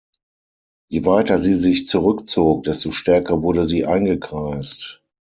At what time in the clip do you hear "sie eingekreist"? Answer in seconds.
3.65-5.03